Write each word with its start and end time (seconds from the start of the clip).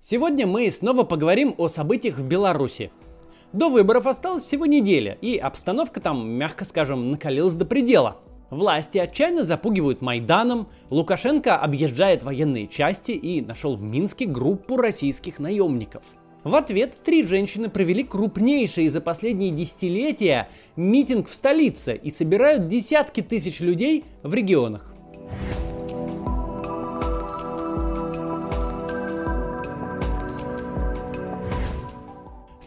Сегодня 0.00 0.46
мы 0.46 0.70
снова 0.70 1.02
поговорим 1.02 1.54
о 1.58 1.68
событиях 1.68 2.18
в 2.18 2.24
Беларуси. 2.24 2.92
До 3.52 3.68
выборов 3.68 4.06
осталось 4.06 4.44
всего 4.44 4.64
неделя, 4.64 5.18
и 5.20 5.36
обстановка 5.36 6.00
там, 6.00 6.30
мягко 6.30 6.64
скажем, 6.64 7.10
накалилась 7.10 7.54
до 7.54 7.66
предела. 7.66 8.18
Власти 8.50 8.96
отчаянно 8.98 9.42
запугивают 9.42 10.00
Майданом, 10.00 10.68
Лукашенко 10.88 11.56
объезжает 11.56 12.22
военные 12.22 12.68
части 12.68 13.10
и 13.10 13.42
нашел 13.42 13.74
в 13.74 13.82
Минске 13.82 14.26
группу 14.26 14.76
российских 14.76 15.40
наемников. 15.40 16.04
В 16.44 16.54
ответ 16.54 16.96
три 17.02 17.24
женщины 17.24 17.68
провели 17.68 18.04
крупнейший 18.04 18.88
за 18.88 19.00
последние 19.00 19.50
десятилетия 19.50 20.48
митинг 20.76 21.28
в 21.28 21.34
столице 21.34 21.96
и 21.96 22.10
собирают 22.10 22.68
десятки 22.68 23.20
тысяч 23.20 23.60
людей 23.60 24.04
в 24.22 24.32
регионах. 24.32 24.94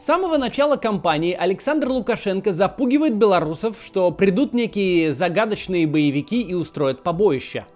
С 0.01 0.05
самого 0.05 0.37
начала 0.37 0.77
кампании 0.77 1.31
Александр 1.31 1.89
Лукашенко 1.89 2.51
запугивает 2.53 3.17
белорусов, 3.17 3.77
что 3.85 4.09
придут 4.09 4.51
некие 4.51 5.13
загадочные 5.13 5.85
боевики 5.85 6.41
и 6.41 6.55
устроят 6.55 7.03
побоище. 7.03 7.67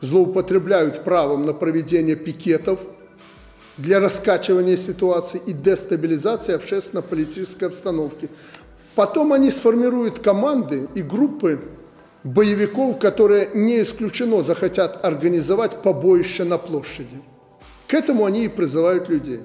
Злоупотребляют 0.00 1.04
правом 1.04 1.46
на 1.46 1.54
проведение 1.54 2.16
пикетов 2.16 2.80
для 3.76 4.00
раскачивания 4.00 4.76
ситуации 4.76 5.40
и 5.46 5.52
дестабилизации 5.52 6.52
общественно-политической 6.52 7.68
обстановки. 7.68 8.28
Потом 8.96 9.32
они 9.32 9.52
сформируют 9.52 10.18
команды 10.18 10.88
и 10.96 11.02
группы 11.02 11.60
боевиков, 12.24 12.98
которые 12.98 13.50
не 13.54 13.82
исключено 13.82 14.42
захотят 14.42 15.04
организовать 15.04 15.80
побоище 15.80 16.42
на 16.42 16.58
площади. 16.58 17.22
К 17.86 17.94
этому 17.94 18.24
они 18.24 18.46
и 18.46 18.48
призывают 18.48 19.08
людей. 19.08 19.42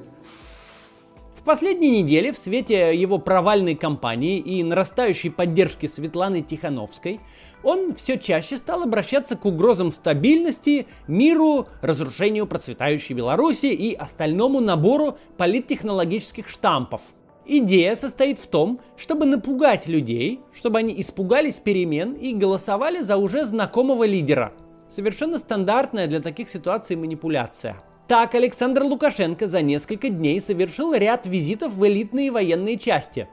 В 1.44 1.46
последние 1.46 2.02
недели 2.04 2.32
в 2.32 2.38
свете 2.38 2.96
его 2.96 3.20
провальной 3.20 3.76
кампании 3.76 4.40
и 4.40 4.64
нарастающей 4.64 5.30
поддержки 5.30 5.88
Светланы 5.88 6.42
Тихановской 6.42 7.20
он 7.64 7.94
все 7.96 8.18
чаще 8.18 8.56
стал 8.56 8.84
обращаться 8.84 9.36
к 9.36 9.44
угрозам 9.44 9.92
стабильности, 9.92 10.88
миру, 11.06 11.68
разрушению 11.82 12.48
процветающей 12.48 13.14
Беларуси 13.14 13.66
и 13.66 13.94
остальному 13.94 14.62
набору 14.62 15.18
политтехнологических 15.36 16.48
штампов. 16.48 17.02
Идея 17.46 17.96
состоит 17.96 18.40
в 18.40 18.48
том, 18.48 18.80
чтобы 18.96 19.26
напугать 19.26 19.86
людей, 19.86 20.40
чтобы 20.56 20.80
они 20.80 20.98
испугались 21.02 21.60
перемен 21.60 22.14
и 22.14 22.34
голосовали 22.34 23.02
за 23.02 23.18
уже 23.18 23.44
знакомого 23.44 24.06
лидера. 24.06 24.54
Совершенно 24.90 25.40
стандартная 25.40 26.08
для 26.08 26.22
таких 26.22 26.48
ситуаций 26.48 26.96
манипуляция– 26.96 27.84
так 28.08 28.36
Александр 28.36 28.84
Лукашенко 28.84 29.48
за 29.48 29.62
несколько 29.62 30.10
дней 30.10 30.42
совершил 30.42 30.94
ряд 30.94 31.26
визитов 31.26 31.74
в 31.74 31.88
элитные 31.88 32.32
военные 32.32 32.78
части. 32.78 33.28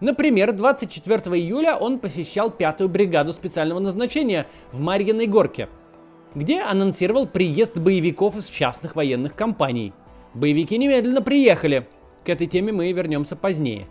Например, 0.00 0.52
24 0.52 1.36
июля 1.36 1.76
он 1.76 1.98
посещал 1.98 2.50
пятую 2.50 2.88
бригаду 2.88 3.32
специального 3.32 3.78
назначения 3.78 4.46
в 4.72 4.80
Марьиной 4.80 5.26
Горке, 5.26 5.68
где 6.34 6.60
анонсировал 6.60 7.26
приезд 7.26 7.78
боевиков 7.78 8.36
из 8.36 8.46
частных 8.46 8.96
военных 8.96 9.34
компаний. 9.34 9.92
Боевики 10.34 10.78
немедленно 10.78 11.22
приехали. 11.22 11.86
К 12.24 12.28
этой 12.30 12.46
теме 12.46 12.72
мы 12.72 12.92
вернемся 12.92 13.36
позднее. 13.36 13.86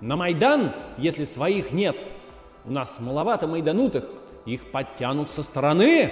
На 0.00 0.16
Майдан, 0.16 0.72
если 0.98 1.24
своих 1.24 1.72
нет, 1.72 2.02
у 2.64 2.70
нас 2.70 2.98
маловато 3.00 3.46
майданутых, 3.46 4.04
их 4.46 4.70
подтянут 4.70 5.30
со 5.30 5.42
стороны, 5.42 6.10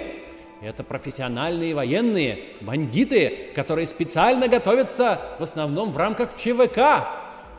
это 0.61 0.83
профессиональные 0.83 1.75
военные, 1.75 2.39
бандиты, 2.61 3.51
которые 3.55 3.87
специально 3.87 4.47
готовятся 4.47 5.19
в 5.39 5.43
основном 5.43 5.91
в 5.91 5.97
рамках 5.97 6.37
ЧВК 6.37 6.79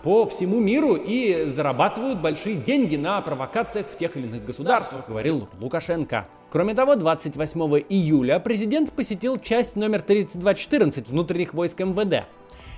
по 0.02 0.26
всему 0.26 0.60
миру 0.60 0.94
и 0.94 1.44
зарабатывают 1.46 2.20
большие 2.20 2.56
деньги 2.56 2.96
на 2.96 3.20
провокациях 3.20 3.86
в 3.86 3.96
тех 3.96 4.16
или 4.16 4.26
иных 4.26 4.44
государствах, 4.44 5.08
говорил 5.08 5.48
Лукашенко. 5.60 6.26
Кроме 6.50 6.74
того, 6.74 6.94
28 6.94 7.60
июля 7.88 8.38
президент 8.38 8.92
посетил 8.92 9.36
часть 9.38 9.76
номер 9.76 10.00
3214 10.02 11.08
внутренних 11.08 11.54
войск 11.54 11.80
МВД. 11.80 12.24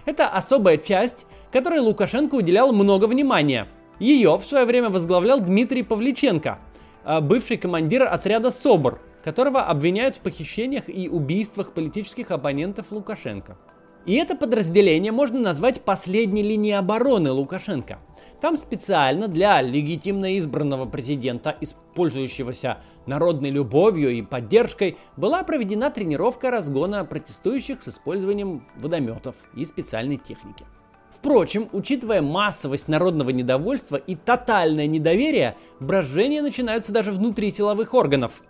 Это 0.06 0.28
особая 0.28 0.78
часть, 0.78 1.26
которой 1.52 1.80
Лукашенко 1.80 2.34
уделял 2.34 2.72
много 2.72 3.04
внимания. 3.04 3.68
Ее 3.98 4.36
в 4.38 4.44
свое 4.44 4.64
время 4.64 4.88
возглавлял 4.88 5.40
Дмитрий 5.40 5.82
Павличенко, 5.82 6.58
а 7.04 7.20
бывший 7.20 7.58
командир 7.58 8.04
отряда 8.04 8.50
СОБР, 8.50 9.00
которого 9.28 9.60
обвиняют 9.60 10.16
в 10.16 10.20
похищениях 10.20 10.84
и 10.88 11.06
убийствах 11.06 11.72
политических 11.74 12.30
оппонентов 12.30 12.86
Лукашенко. 12.90 13.58
И 14.06 14.14
это 14.14 14.34
подразделение 14.34 15.12
можно 15.12 15.38
назвать 15.38 15.82
последней 15.82 16.42
линией 16.42 16.72
обороны 16.72 17.30
Лукашенко. 17.30 17.98
Там 18.40 18.56
специально 18.56 19.28
для 19.28 19.60
легитимно 19.60 20.38
избранного 20.38 20.86
президента, 20.86 21.54
использующегося 21.60 22.78
народной 23.04 23.50
любовью 23.50 24.12
и 24.12 24.22
поддержкой, 24.22 24.96
была 25.18 25.42
проведена 25.42 25.90
тренировка 25.90 26.50
разгона 26.50 27.04
протестующих 27.04 27.82
с 27.82 27.88
использованием 27.88 28.66
водометов 28.76 29.34
и 29.54 29.66
специальной 29.66 30.16
техники. 30.16 30.64
Впрочем, 31.12 31.68
учитывая 31.72 32.22
массовость 32.22 32.88
народного 32.88 33.28
недовольства 33.28 33.96
и 33.96 34.14
тотальное 34.14 34.86
недоверие, 34.86 35.56
брожения 35.80 36.40
начинаются 36.40 36.94
даже 36.94 37.12
внутри 37.12 37.50
силовых 37.50 37.92
органов. 37.92 38.42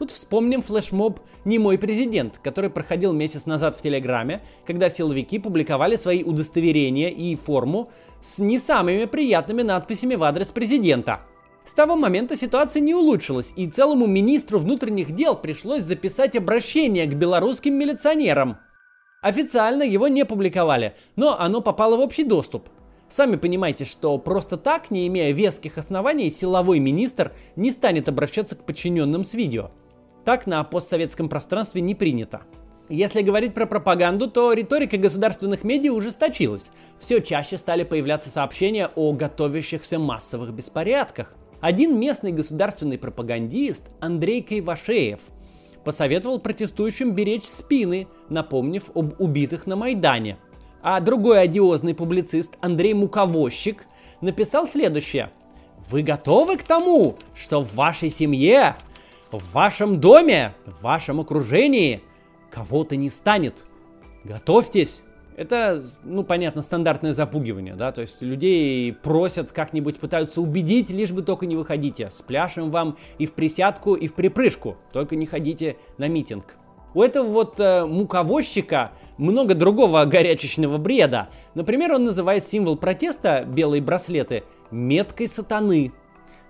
Тут 0.00 0.12
вспомним 0.12 0.62
флешмоб 0.62 1.20
«Не 1.44 1.58
мой 1.58 1.76
президент», 1.76 2.38
который 2.38 2.70
проходил 2.70 3.12
месяц 3.12 3.44
назад 3.44 3.76
в 3.76 3.82
Телеграме, 3.82 4.40
когда 4.66 4.88
силовики 4.88 5.38
публиковали 5.38 5.96
свои 5.96 6.24
удостоверения 6.24 7.10
и 7.10 7.36
форму 7.36 7.90
с 8.22 8.38
не 8.38 8.58
самыми 8.58 9.04
приятными 9.04 9.60
надписями 9.60 10.14
в 10.14 10.22
адрес 10.24 10.48
президента. 10.48 11.20
С 11.66 11.74
того 11.74 11.96
момента 11.96 12.34
ситуация 12.34 12.80
не 12.80 12.94
улучшилась, 12.94 13.52
и 13.56 13.68
целому 13.68 14.06
министру 14.06 14.58
внутренних 14.58 15.14
дел 15.14 15.36
пришлось 15.36 15.82
записать 15.82 16.34
обращение 16.34 17.04
к 17.04 17.12
белорусским 17.12 17.74
милиционерам. 17.74 18.56
Официально 19.20 19.82
его 19.82 20.08
не 20.08 20.24
публиковали, 20.24 20.94
но 21.16 21.38
оно 21.38 21.60
попало 21.60 21.98
в 21.98 22.00
общий 22.00 22.24
доступ. 22.24 22.70
Сами 23.10 23.36
понимаете, 23.36 23.84
что 23.84 24.16
просто 24.16 24.56
так, 24.56 24.90
не 24.90 25.06
имея 25.08 25.34
веских 25.34 25.76
оснований, 25.76 26.30
силовой 26.30 26.78
министр 26.78 27.32
не 27.54 27.70
станет 27.70 28.08
обращаться 28.08 28.56
к 28.56 28.64
подчиненным 28.64 29.24
с 29.24 29.34
видео. 29.34 29.72
Так 30.24 30.46
на 30.46 30.62
постсоветском 30.64 31.28
пространстве 31.28 31.80
не 31.80 31.94
принято. 31.94 32.42
Если 32.88 33.22
говорить 33.22 33.54
про 33.54 33.66
пропаганду, 33.66 34.28
то 34.28 34.52
риторика 34.52 34.96
государственных 34.96 35.62
медиа 35.62 35.92
ужесточилась. 35.92 36.72
Все 36.98 37.20
чаще 37.20 37.56
стали 37.56 37.84
появляться 37.84 38.30
сообщения 38.30 38.90
о 38.96 39.12
готовящихся 39.12 39.98
массовых 40.00 40.52
беспорядках. 40.52 41.34
Один 41.60 41.98
местный 42.00 42.32
государственный 42.32 42.98
пропагандист, 42.98 43.90
Андрей 44.00 44.42
Кривошеев, 44.42 45.20
посоветовал 45.84 46.40
протестующим 46.40 47.14
беречь 47.14 47.44
спины, 47.44 48.08
напомнив 48.28 48.90
об 48.94 49.20
убитых 49.20 49.66
на 49.66 49.76
Майдане. 49.76 50.38
А 50.82 50.98
другой 51.00 51.42
одиозный 51.42 51.94
публицист 51.94 52.56
Андрей 52.60 52.94
Муковозчик 52.94 53.86
написал 54.20 54.66
следующее. 54.66 55.30
Вы 55.90 56.02
готовы 56.02 56.56
к 56.56 56.62
тому, 56.62 57.16
что 57.34 57.62
в 57.62 57.74
вашей 57.74 58.10
семье 58.10 58.74
в 59.38 59.52
вашем 59.52 60.00
доме, 60.00 60.54
в 60.66 60.82
вашем 60.82 61.20
окружении 61.20 62.02
кого-то 62.50 62.96
не 62.96 63.10
станет. 63.10 63.64
Готовьтесь. 64.24 65.02
Это, 65.36 65.82
ну, 66.04 66.22
понятно, 66.22 66.60
стандартное 66.60 67.14
запугивание, 67.14 67.74
да, 67.74 67.92
то 67.92 68.02
есть 68.02 68.20
людей 68.20 68.92
просят 68.92 69.52
как-нибудь, 69.52 69.98
пытаются 69.98 70.42
убедить, 70.42 70.90
лишь 70.90 71.12
бы 71.12 71.22
только 71.22 71.46
не 71.46 71.56
выходите. 71.56 72.10
Спляшем 72.10 72.70
вам 72.70 72.98
и 73.16 73.24
в 73.24 73.32
присядку, 73.32 73.94
и 73.94 74.06
в 74.06 74.12
припрыжку, 74.12 74.76
только 74.92 75.16
не 75.16 75.24
ходите 75.24 75.78
на 75.96 76.08
митинг. 76.08 76.56
У 76.92 77.02
этого 77.02 77.26
вот 77.26 77.58
э, 77.60 77.86
муковозчика 77.86 78.92
много 79.16 79.54
другого 79.54 80.04
горячечного 80.04 80.76
бреда. 80.76 81.28
Например, 81.54 81.92
он 81.92 82.04
называет 82.04 82.42
символ 82.42 82.76
протеста, 82.76 83.44
белые 83.46 83.80
браслеты, 83.80 84.42
меткой 84.70 85.28
сатаны. 85.28 85.92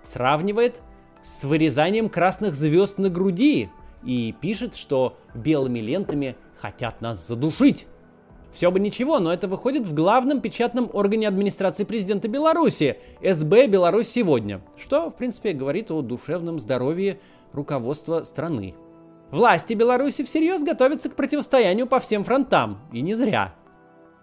Сравнивает 0.03 0.81
с 1.23 1.43
вырезанием 1.43 2.09
красных 2.09 2.55
звезд 2.55 2.97
на 2.97 3.09
груди 3.09 3.69
и 4.03 4.33
пишет, 4.39 4.75
что 4.75 5.17
белыми 5.33 5.79
лентами 5.79 6.35
хотят 6.59 7.01
нас 7.01 7.25
задушить. 7.27 7.87
Все 8.51 8.69
бы 8.69 8.79
ничего, 8.79 9.19
но 9.19 9.31
это 9.31 9.47
выходит 9.47 9.85
в 9.85 9.93
главном 9.93 10.41
печатном 10.41 10.89
органе 10.91 11.27
администрации 11.27 11.85
президента 11.85 12.27
Беларуси, 12.27 12.97
СБ 13.23 13.67
«Беларусь 13.67 14.09
сегодня», 14.09 14.61
что, 14.77 15.09
в 15.09 15.15
принципе, 15.15 15.53
говорит 15.53 15.89
о 15.89 16.01
душевном 16.01 16.59
здоровье 16.59 17.19
руководства 17.53 18.23
страны. 18.23 18.75
Власти 19.31 19.73
Беларуси 19.73 20.23
всерьез 20.23 20.63
готовятся 20.63 21.09
к 21.09 21.15
противостоянию 21.15 21.87
по 21.87 22.01
всем 22.01 22.25
фронтам, 22.25 22.79
и 22.91 22.99
не 22.99 23.15
зря. 23.15 23.55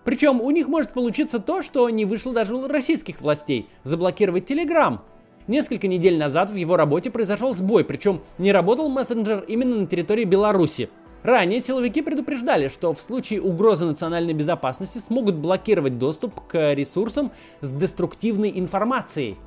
Причем 0.04 0.42
у 0.42 0.50
них 0.50 0.68
может 0.68 0.92
получиться 0.92 1.38
то, 1.38 1.62
что 1.62 1.88
не 1.88 2.04
вышло 2.04 2.34
даже 2.34 2.54
у 2.54 2.68
российских 2.68 3.22
властей– 3.22 3.70
заблокировать 3.84 4.44
Телеграм– 4.44 5.02
Несколько 5.48 5.88
недель 5.88 6.18
назад 6.18 6.50
в 6.50 6.56
его 6.56 6.76
работе 6.76 7.10
произошел 7.10 7.54
сбой, 7.54 7.82
причем 7.82 8.20
не 8.36 8.52
работал 8.52 8.90
мессенджер 8.90 9.44
именно 9.48 9.76
на 9.76 9.86
территории 9.86 10.24
Беларуси. 10.24 10.90
Ранее 11.22 11.62
силовики 11.62 12.02
предупреждали, 12.02 12.68
что 12.68 12.92
в 12.92 13.00
случае 13.00 13.40
угрозы 13.40 13.86
национальной 13.86 14.34
безопасности 14.34 14.98
смогут 14.98 15.36
блокировать 15.36 15.98
доступ 15.98 16.46
к 16.46 16.74
ресурсам 16.74 17.32
с 17.62 17.72
деструктивной 17.72 18.52
информацией. 18.56 19.38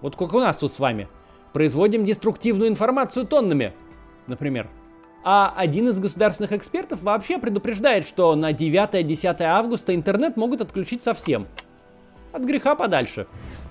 Вот 0.00 0.14
как 0.14 0.32
у 0.32 0.38
нас 0.38 0.56
тут 0.56 0.72
с 0.72 0.78
вами. 0.78 1.08
Производим 1.52 2.04
деструктивную 2.04 2.70
информацию 2.70 3.26
тоннами, 3.26 3.72
например. 4.28 4.68
А 5.24 5.52
один 5.56 5.88
из 5.88 5.98
государственных 5.98 6.52
экспертов 6.52 7.02
вообще 7.02 7.38
предупреждает, 7.38 8.06
что 8.06 8.36
на 8.36 8.52
9-10 8.52 9.42
августа 9.42 9.92
интернет 9.92 10.36
могут 10.36 10.60
отключить 10.60 11.02
совсем. 11.02 11.48
От 12.32 12.42
греха 12.42 12.76
подальше. 12.76 13.26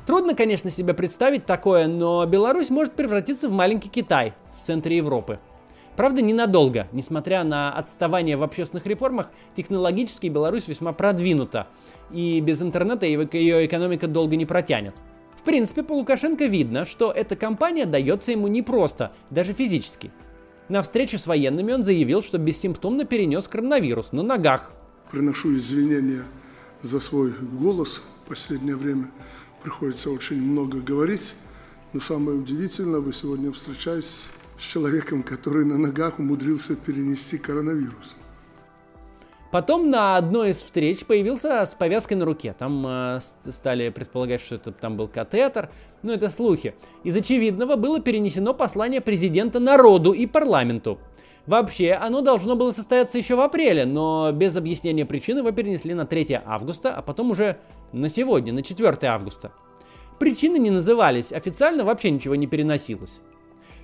Трудно, 0.08 0.36
конечно, 0.36 0.72
себе 0.72 0.94
представить 0.94 1.46
такое, 1.46 1.86
но 1.88 2.26
Беларусь 2.26 2.70
может 2.70 2.94
превратиться 2.94 3.50
в 3.50 3.52
маленький 3.52 3.90
Китай 3.90 4.34
в 4.58 4.66
центре 4.66 4.96
Европы. 4.96 5.38
Правда, 5.98 6.22
ненадолго. 6.22 6.88
Несмотря 6.94 7.44
на 7.44 7.74
отставание 7.74 8.38
в 8.38 8.44
общественных 8.44 8.86
реформах, 8.86 9.30
технологически 9.58 10.28
Беларусь 10.28 10.70
весьма 10.70 10.94
продвинута. 10.94 11.68
И 12.10 12.40
без 12.40 12.62
интернета 12.62 13.06
ее 13.06 13.66
экономика 13.66 14.08
долго 14.08 14.38
не 14.38 14.46
протянет. 14.46 14.96
В 15.36 15.44
принципе, 15.44 15.84
по 15.84 15.92
Лукашенко 15.92 16.46
видно, 16.46 16.86
что 16.86 17.12
эта 17.12 17.36
кампания 17.36 17.86
дается 17.86 18.32
ему 18.32 18.48
непросто, 18.48 19.12
даже 19.30 19.52
физически. 19.52 20.14
На 20.70 20.84
встрече 20.84 21.18
с 21.18 21.28
военными 21.28 21.74
он 21.74 21.84
заявил, 21.84 22.24
что 22.24 22.38
бессимптомно 22.38 23.04
перенес 23.04 23.50
коронавирус 23.50 24.14
на 24.14 24.24
ногах. 24.24 24.72
Приношу 25.12 25.58
извинения 25.58 26.24
за 26.82 27.02
свой 27.02 27.34
голос. 27.60 28.02
В 28.24 28.30
последнее 28.30 28.76
время 28.76 29.08
приходится 29.64 30.10
очень 30.10 30.42
много 30.42 30.80
говорить. 30.80 31.34
Но 31.94 32.00
самое 32.00 32.38
удивительное, 32.38 33.00
вы 33.00 33.14
сегодня 33.14 33.52
встречаетесь 33.52 34.30
с 34.60 34.62
человеком, 34.62 35.24
который 35.24 35.66
на 35.66 35.78
ногах 35.78 36.20
умудрился 36.20 36.76
перенести 36.76 37.38
коронавирус. 37.38 38.16
Потом 39.52 39.90
на 39.90 40.18
одной 40.18 40.50
из 40.50 40.58
встреч 40.58 41.06
появился 41.06 41.66
с 41.66 41.74
повязкой 41.74 42.16
на 42.16 42.26
руке. 42.26 42.54
Там 42.58 42.86
э, 42.86 43.20
стали 43.50 43.90
предполагать, 43.90 44.42
что 44.42 44.56
это 44.56 44.74
там 44.74 44.98
был 44.98 45.08
катетер. 45.08 45.70
Но 46.04 46.14
это 46.14 46.30
слухи. 46.30 46.76
Из 47.04 47.16
очевидного 47.16 47.78
было 47.78 48.02
перенесено 48.02 48.54
послание 48.54 49.00
президента 49.00 49.60
народу 49.60 50.12
и 50.12 50.26
парламенту. 50.26 51.00
Вообще, 51.48 51.94
оно 51.94 52.22
должно 52.22 52.56
было 52.56 52.72
состояться 52.72 53.18
еще 53.18 53.36
в 53.36 53.40
апреле, 53.40 53.86
но 53.86 54.32
без 54.34 54.56
объяснения 54.58 55.06
причин 55.06 55.38
его 55.38 55.52
перенесли 55.52 55.94
на 55.94 56.06
3 56.06 56.42
августа, 56.46 56.94
а 56.94 57.02
потом 57.02 57.32
уже 57.32 57.58
на 57.94 58.10
сегодня, 58.10 58.54
на 58.54 58.62
4 58.62 58.98
августа. 59.04 59.52
Причины 60.20 60.58
не 60.58 60.70
назывались, 60.70 61.32
официально 61.32 61.86
вообще 61.86 62.12
ничего 62.12 62.36
не 62.36 62.48
переносилось. 62.48 63.22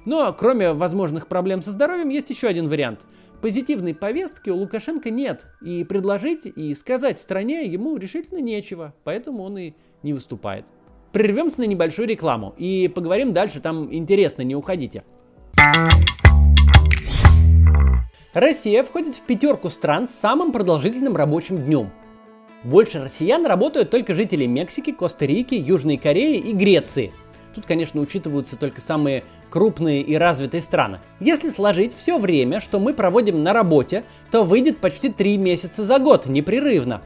Но 0.05 0.33
кроме 0.33 0.73
возможных 0.73 1.27
проблем 1.27 1.61
со 1.61 1.71
здоровьем 1.71 2.09
есть 2.09 2.29
еще 2.29 2.47
один 2.47 2.67
вариант– 2.67 3.05
позитивной 3.43 3.93
повестки 3.93 4.49
у 4.49 4.55
Лукашенко 4.55 5.09
нет, 5.09 5.47
и 5.61 5.83
предложить 5.83 6.45
и 6.45 6.73
сказать 6.73 7.19
стране 7.19 7.65
ему 7.65 7.97
решительно 7.97 8.39
нечего, 8.39 8.95
поэтому 9.03 9.43
он 9.43 9.57
и 9.57 9.73
не 10.01 10.13
выступает. 10.13 10.63
Прервемся 11.11 11.59
на 11.59 11.65
небольшую 11.65 12.07
рекламу 12.07 12.55
и 12.57 12.87
поговорим 12.87 13.33
дальше, 13.33 13.59
там 13.59 13.93
интересно, 13.93 14.43
не 14.43 14.55
уходите. 14.55 15.03
Россия 18.33 18.83
входит 18.83 19.15
в 19.15 19.21
пятерку 19.21 19.69
стран 19.69 20.07
с 20.07 20.11
самым 20.11 20.51
продолжительным 20.51 21.15
рабочим 21.15 21.57
днем. 21.57 21.91
Больше 22.63 22.99
россиян 22.99 23.45
работают 23.45 23.91
только 23.91 24.15
жители 24.15 24.47
Мексики, 24.47 24.91
Коста-Рики, 24.91 25.53
Южной 25.53 25.97
Кореи 25.97 26.37
и 26.37 26.51
Греции. 26.51 27.13
Тут, 27.53 27.67
конечно, 27.67 28.01
учитываются 28.01 28.55
только 28.55 28.81
самые 28.81 29.23
крупные 29.51 30.01
и 30.01 30.15
развитые 30.15 30.63
страны. 30.63 30.99
Если 31.19 31.51
сложить 31.51 31.95
все 31.95 32.17
время, 32.17 32.59
что 32.59 32.79
мы 32.79 32.95
проводим 32.95 33.43
на 33.43 33.53
работе, 33.53 34.03
то 34.31 34.43
выйдет 34.43 34.79
почти 34.79 35.09
3 35.09 35.37
месяца 35.37 35.83
за 35.83 35.99
год 35.99 36.25
непрерывно. 36.25 37.03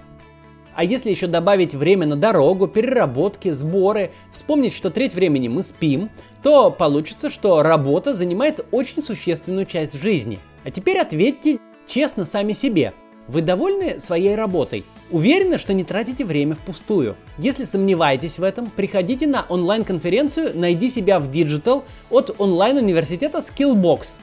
А 0.75 0.85
если 0.85 1.09
еще 1.09 1.27
добавить 1.27 1.75
время 1.75 2.07
на 2.07 2.15
дорогу, 2.15 2.67
переработки, 2.67 3.51
сборы, 3.51 4.11
вспомнить, 4.31 4.73
что 4.73 4.91
треть 4.91 5.13
времени 5.13 5.49
мы 5.49 5.63
спим, 5.63 6.09
то 6.41 6.71
получится, 6.71 7.29
что 7.29 7.63
работа 7.63 8.15
занимает 8.15 8.65
очень 8.71 9.03
существенную 9.03 9.65
часть 9.65 9.99
жизни. 9.99 10.39
А 10.67 10.69
теперь 10.69 10.99
ответьте 10.99 11.59
честно 11.87 12.25
сами 12.25 12.51
себе– 12.51 12.93
вы 13.29 13.41
довольны 13.41 13.99
своей 13.99 14.35
работой? 14.35 14.85
Уверены, 15.11 15.57
что 15.57 15.73
не 15.73 15.83
тратите 15.83 16.23
время 16.23 16.55
впустую? 16.55 17.15
Если 17.37 17.65
сомневаетесь 17.65 18.37
в 18.37 18.43
этом, 18.43 18.67
приходите 18.67 19.27
на 19.27 19.45
онлайн-конференцию 19.47 20.57
«Найди 20.57 20.89
себя 20.89 21.19
в 21.19 21.29
Digital» 21.29 21.83
от 22.09 22.35
онлайн-университета 22.37 23.39
Skillbox. 23.39 24.19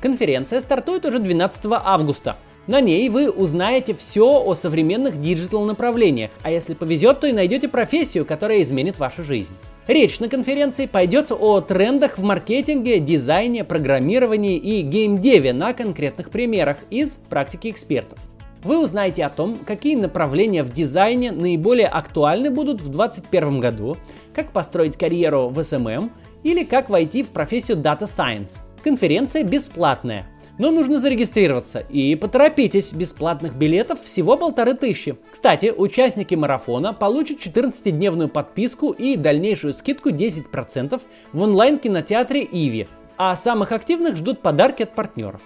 Конференция 0.00 0.62
стартует 0.62 1.04
уже 1.04 1.18
12 1.18 1.66
августа. 1.70 2.36
На 2.68 2.80
ней 2.80 3.08
вы 3.08 3.28
узнаете 3.28 3.92
все 3.92 4.40
о 4.40 4.54
современных 4.54 5.20
digital 5.20 5.64
направлениях, 5.64 6.30
а 6.42 6.50
если 6.50 6.74
повезет, 6.74 7.18
то 7.18 7.26
и 7.26 7.32
найдете 7.32 7.68
профессию, 7.68 8.24
которая 8.24 8.62
изменит 8.62 8.98
вашу 9.00 9.24
жизнь. 9.24 9.54
Речь 9.88 10.20
на 10.20 10.28
конференции 10.28 10.86
пойдет 10.86 11.32
о 11.32 11.60
трендах 11.60 12.18
в 12.18 12.22
маркетинге, 12.22 13.00
дизайне, 13.00 13.64
программировании 13.64 14.56
и 14.58 14.82
геймдеве 14.82 15.52
на 15.52 15.72
конкретных 15.72 16.30
примерах 16.30 16.76
из 16.88 17.18
практики 17.28 17.68
экспертов. 17.68 18.20
Вы 18.62 18.80
узнаете 18.80 19.24
о 19.24 19.30
том, 19.30 19.58
какие 19.66 19.96
направления 19.96 20.62
в 20.62 20.72
дизайне 20.72 21.32
наиболее 21.32 21.88
актуальны 21.88 22.48
будут 22.48 22.80
в 22.80 22.90
2021 22.90 23.58
году, 23.58 23.96
как 24.32 24.52
построить 24.52 24.96
карьеру 24.96 25.48
в 25.48 25.58
SMM 25.58 26.10
или 26.44 26.62
как 26.62 26.88
войти 26.88 27.24
в 27.24 27.30
профессию 27.30 27.78
Data 27.78 28.02
Science. 28.02 28.58
Конференция 28.84 29.42
бесплатная, 29.42 30.26
но 30.62 30.70
нужно 30.70 31.00
зарегистрироваться. 31.00 31.80
И 31.80 32.14
поторопитесь, 32.14 32.92
бесплатных 32.92 33.56
билетов 33.56 34.00
всего 34.00 34.36
полторы 34.36 34.74
тысячи. 34.74 35.16
Кстати, 35.32 35.74
участники 35.76 36.36
марафона 36.36 36.92
получат 36.92 37.38
14-дневную 37.44 38.28
подписку 38.28 38.92
и 38.92 39.16
дальнейшую 39.16 39.74
скидку 39.74 40.10
10% 40.10 41.00
в 41.32 41.42
онлайн-кинотеатре 41.42 42.44
Иви. 42.44 42.86
А 43.16 43.34
самых 43.34 43.72
активных 43.72 44.16
ждут 44.16 44.40
подарки 44.40 44.84
от 44.84 44.94
партнеров. 44.94 45.40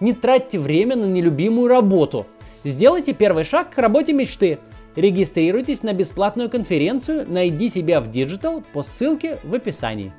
Не 0.00 0.14
тратьте 0.14 0.58
время 0.58 0.96
на 0.96 1.04
нелюбимую 1.04 1.68
работу. 1.68 2.26
Сделайте 2.64 3.12
первый 3.12 3.44
шаг 3.44 3.74
к 3.74 3.78
работе 3.78 4.14
мечты. 4.14 4.58
Регистрируйтесь 4.96 5.82
на 5.82 5.92
бесплатную 5.92 6.48
конференцию 6.48 7.30
«Найди 7.30 7.68
себя 7.68 8.00
в 8.00 8.08
Digital» 8.08 8.64
по 8.72 8.82
ссылке 8.82 9.38
в 9.44 9.52
описании. 9.54 10.14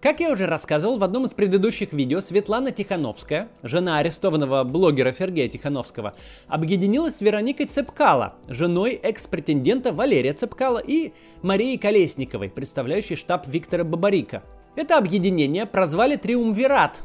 Как 0.00 0.20
я 0.20 0.30
уже 0.30 0.46
рассказывал 0.46 0.96
в 0.96 1.02
одном 1.02 1.24
из 1.24 1.34
предыдущих 1.34 1.92
видео, 1.92 2.20
Светлана 2.20 2.70
Тихановская, 2.70 3.48
жена 3.64 3.98
арестованного 3.98 4.62
блогера 4.62 5.12
Сергея 5.12 5.48
Тихановского, 5.48 6.14
объединилась 6.46 7.16
с 7.16 7.20
Вероникой 7.20 7.66
Цепкало, 7.66 8.34
женой 8.46 8.92
экс-претендента 8.92 9.92
Валерия 9.92 10.34
Цепкало 10.34 10.78
и 10.78 11.12
Марией 11.42 11.78
Колесниковой, 11.78 12.48
представляющей 12.48 13.16
штаб 13.16 13.48
Виктора 13.48 13.82
Бабарика. 13.82 14.44
Это 14.76 14.98
объединение 14.98 15.66
прозвали 15.66 16.14
Триумвират. 16.14 17.02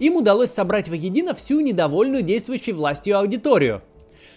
Им 0.00 0.16
удалось 0.16 0.50
собрать 0.50 0.88
воедино 0.88 1.36
всю 1.36 1.60
недовольную 1.60 2.24
действующей 2.24 2.72
властью 2.72 3.18
аудиторию. 3.20 3.82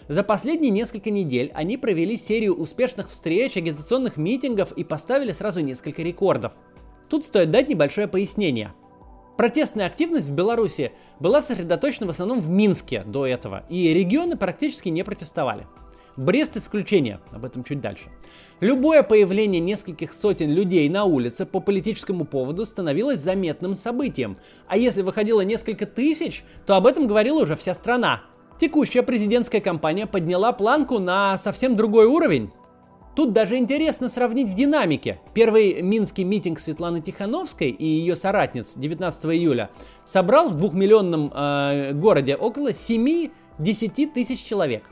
За 0.06 0.22
последние 0.22 0.70
несколько 0.70 1.10
недель 1.10 1.50
они 1.56 1.76
провели 1.76 2.16
серию 2.16 2.54
успешных 2.54 3.10
встреч, 3.10 3.56
агитационных 3.56 4.16
митингов 4.16 4.70
и 4.70 4.84
поставили 4.84 5.32
сразу 5.32 5.58
несколько 5.58 6.02
рекордов– 6.02 6.52
Тут 7.08 7.24
стоит 7.24 7.50
дать 7.50 7.68
небольшое 7.68 8.08
пояснение. 8.08 8.72
Протестная 9.36 9.86
активность 9.86 10.30
в 10.30 10.34
Беларуси 10.34 10.92
была 11.20 11.42
сосредоточена 11.42 12.06
в 12.06 12.10
основном 12.10 12.40
в 12.40 12.48
Минске 12.48 13.04
до 13.04 13.26
этого, 13.26 13.64
и 13.68 13.92
регионы 13.92 14.36
практически 14.36 14.88
не 14.88 15.04
протестовали. 15.04 15.66
Брест 16.16 16.56
исключение, 16.56 17.20
об 17.30 17.44
этом 17.44 17.62
чуть 17.62 17.82
дальше. 17.82 18.04
Любое 18.60 19.02
появление 19.02 19.60
нескольких 19.60 20.14
сотен 20.14 20.50
людей 20.50 20.88
на 20.88 21.04
улице 21.04 21.44
по 21.44 21.60
политическому 21.60 22.24
поводу 22.24 22.64
становилось 22.64 23.20
заметным 23.20 23.76
событием, 23.76 24.38
а 24.66 24.78
если 24.78 25.02
выходило 25.02 25.42
несколько 25.42 25.84
тысяч, 25.84 26.42
то 26.64 26.74
об 26.76 26.86
этом 26.86 27.06
говорила 27.06 27.42
уже 27.42 27.54
вся 27.54 27.74
страна. 27.74 28.22
Текущая 28.58 29.02
президентская 29.02 29.60
кампания 29.60 30.06
подняла 30.06 30.52
планку 30.52 30.98
на 30.98 31.36
совсем 31.36 31.76
другой 31.76 32.06
уровень. 32.06 32.50
Тут 33.16 33.32
даже 33.32 33.56
интересно 33.56 34.10
сравнить 34.10 34.48
в 34.48 34.54
динамике. 34.54 35.18
Первый 35.32 35.80
минский 35.80 36.22
митинг 36.22 36.60
Светланы 36.60 37.00
Тихановской 37.00 37.70
и 37.70 37.86
ее 37.86 38.14
соратниц 38.14 38.74
19 38.76 39.24
июля 39.34 39.70
собрал 40.04 40.50
в 40.50 40.54
двухмиллионном 40.56 41.32
э, 41.34 41.92
городе 41.94 42.36
около 42.36 42.72
7-10 42.72 43.30
тысяч 44.12 44.44
человек. 44.44 44.82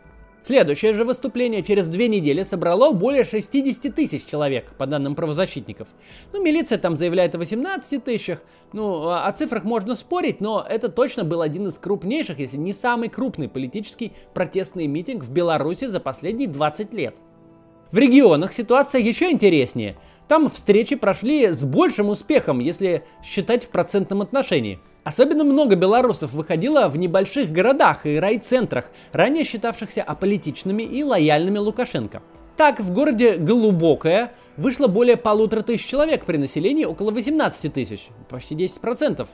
Следующее 0.42 0.94
же 0.94 1.04
выступление 1.04 1.62
через 1.62 1.88
две 1.88 2.08
недели 2.08 2.42
собрало 2.44 2.92
более 2.92 3.24
60 3.24 3.94
тысяч 3.94 4.24
человек, 4.24 4.72
по 4.78 4.86
данным 4.86 5.14
правозащитников. 5.14 5.88
Ну, 6.32 6.42
милиция 6.42 6.78
там 6.78 6.96
заявляет 6.96 7.34
о 7.34 7.38
18 7.38 8.02
тысячах. 8.02 8.42
Ну, 8.72 9.10
о 9.10 9.30
цифрах 9.32 9.64
можно 9.64 9.94
спорить, 9.94 10.40
но 10.40 10.64
это 10.66 10.88
точно 10.88 11.24
был 11.24 11.42
один 11.42 11.66
из 11.66 11.76
крупнейших, 11.76 12.38
если 12.38 12.56
не 12.56 12.72
самый 12.72 13.10
крупный 13.10 13.48
политический 13.50 14.12
протестный 14.32 14.86
митинг 14.86 15.24
в 15.24 15.30
Беларуси 15.30 15.86
за 15.86 16.00
последние 16.00 16.48
20 16.48 16.94
лет. 16.94 17.16
В 17.94 17.98
регионах 17.98 18.52
ситуация 18.52 19.00
еще 19.00 19.30
интереснее. 19.30 19.94
Там 20.26 20.50
встречи 20.50 20.96
прошли 20.96 21.46
с 21.46 21.62
большим 21.62 22.08
успехом, 22.08 22.58
если 22.58 23.04
считать 23.22 23.62
в 23.62 23.68
процентном 23.68 24.20
отношении. 24.20 24.80
Особенно 25.04 25.44
много 25.44 25.76
белорусов 25.76 26.32
выходило 26.32 26.88
в 26.88 26.96
небольших 26.96 27.52
городах 27.52 28.04
и 28.04 28.16
райцентрах, 28.16 28.90
ранее 29.12 29.44
считавшихся 29.44 30.02
аполитичными 30.02 30.82
и 30.82 31.04
лояльными 31.04 31.58
Лукашенко. 31.58 32.20
Так, 32.56 32.80
в 32.80 32.92
городе 32.92 33.36
Голубокое 33.36 34.32
вышло 34.56 34.88
более 34.88 35.16
полутора 35.16 35.62
тысяч 35.62 35.86
человек 35.86 36.24
при 36.24 36.36
населении 36.36 36.86
около 36.86 37.12
18 37.12 37.72
тысяч, 37.72 38.08
почти 38.28 38.56
10%. 38.56 39.28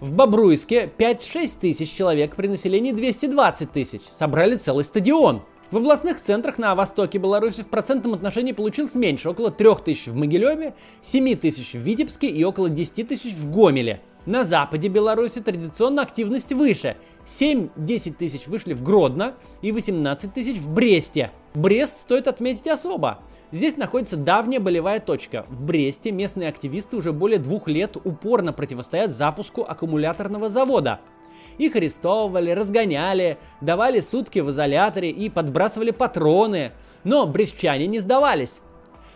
В 0.00 0.12
Бобруйске 0.12 0.90
5-6 0.98 1.52
тысяч 1.58 1.90
человек 1.90 2.36
при 2.36 2.48
населении 2.48 2.92
220 2.92 3.72
тысяч. 3.72 4.02
Собрали 4.14 4.56
целый 4.56 4.84
стадион. 4.84 5.40
В 5.70 5.78
областных 5.78 6.20
центрах 6.20 6.58
на 6.58 6.74
востоке 6.74 7.18
Беларуси 7.18 7.62
в 7.62 7.68
процентном 7.68 8.12
отношении 8.12 8.52
получилось 8.52 8.94
меньше, 8.94 9.30
около 9.30 9.50
3 9.50 9.68
тысяч 9.84 10.06
в 10.06 10.14
Могилеве, 10.14 10.74
7 11.00 11.34
тысяч 11.36 11.72
в 11.72 11.78
Витебске 11.78 12.28
и 12.28 12.44
около 12.44 12.68
10 12.68 13.08
тысяч 13.08 13.34
в 13.34 13.50
Гомеле. 13.50 14.02
На 14.26 14.44
западе 14.44 14.88
Беларуси 14.88 15.40
традиционно 15.40 16.02
активность 16.02 16.52
выше. 16.52 16.96
7-10 17.26 18.14
тысяч 18.14 18.46
вышли 18.46 18.72
в 18.74 18.82
Гродно 18.82 19.34
и 19.62 19.72
18 19.72 20.32
тысяч 20.32 20.56
в 20.58 20.70
Бресте. 20.70 21.30
Брест 21.54 22.00
стоит 22.00 22.28
отметить 22.28 22.66
особо. 22.66 23.20
Здесь 23.50 23.76
находится 23.76 24.16
давняя 24.16 24.60
болевая 24.60 24.98
точка. 24.98 25.46
В 25.48 25.62
Бресте 25.62 26.10
местные 26.10 26.48
активисты 26.48 26.96
уже 26.96 27.12
более 27.12 27.38
двух 27.38 27.68
лет 27.68 27.96
упорно 28.02 28.52
противостоят 28.52 29.10
запуску 29.10 29.62
аккумуляторного 29.62 30.48
завода. 30.48 31.00
Их 31.58 31.76
арестовывали, 31.76 32.50
разгоняли, 32.50 33.38
давали 33.60 34.00
сутки 34.00 34.40
в 34.40 34.50
изоляторе 34.50 35.10
и 35.10 35.28
подбрасывали 35.28 35.90
патроны. 35.90 36.72
Но 37.04 37.26
брестчане 37.26 37.86
не 37.86 38.00
сдавались. 38.00 38.60